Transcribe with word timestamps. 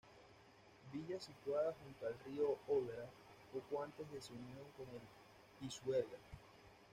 Villa 0.91 1.19
situada 1.19 1.75
junto 1.83 2.07
al 2.07 2.15
río 2.25 2.57
Odra, 2.67 3.07
poco 3.53 3.83
antes 3.83 4.11
de 4.11 4.19
su 4.19 4.33
unión 4.33 4.65
con 4.75 4.87
el 4.95 4.99
Pisuerga. 5.59 6.17